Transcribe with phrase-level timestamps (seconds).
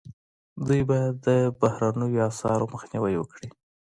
[0.67, 1.29] دولت باید د
[1.59, 3.47] بهرنیو اسعارو مخنیوی وکړي.